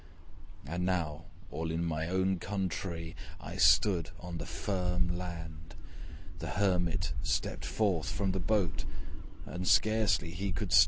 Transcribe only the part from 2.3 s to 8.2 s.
countree, I stood on the firm land! The Hermit stepped forth